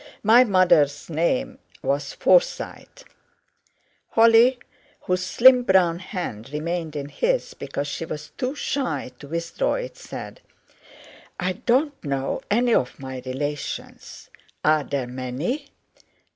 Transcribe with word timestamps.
My 0.23 0.43
mother's 0.43 1.11
name 1.11 1.59
was 1.83 2.13
Forsyte." 2.15 3.03
Holly, 4.09 4.57
whose 5.01 5.23
slim 5.23 5.61
brown 5.61 5.99
hand 5.99 6.49
remained 6.51 6.95
in 6.95 7.07
his 7.09 7.53
because 7.53 7.87
she 7.87 8.05
was 8.05 8.31
too 8.35 8.55
shy 8.55 9.11
to 9.19 9.27
withdraw 9.27 9.75
it, 9.75 9.95
said: 9.97 10.41
"I 11.39 11.53
don't 11.53 12.03
know 12.03 12.41
any 12.49 12.73
of 12.73 12.97
my 12.99 13.21
relations. 13.27 14.31
Are 14.63 14.83
there 14.83 15.05
many?" 15.05 15.67